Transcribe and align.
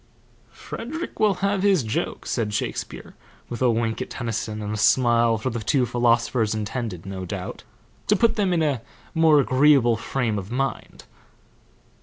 '""Frederick 0.51 1.19
will 1.19 1.35
have 1.45 1.61
his 1.61 1.83
joke," 1.83 2.25
said 2.25 2.51
Shakespeare, 2.55 3.13
with 3.49 3.61
a 3.61 3.69
wink 3.69 4.01
at 4.01 4.09
Tennyson 4.09 4.59
and 4.59 4.73
a 4.73 4.77
smile 4.77 5.37
for 5.37 5.51
the 5.51 5.59
two 5.59 5.85
philosophers, 5.85 6.55
intended, 6.55 7.05
no 7.05 7.23
doubt, 7.23 7.63
to 8.07 8.15
put 8.15 8.35
them 8.35 8.51
in 8.51 8.63
a 8.63 8.81
more 9.13 9.39
agreeable 9.39 9.97
frame 9.97 10.39
of 10.39 10.49
mind. 10.49 11.03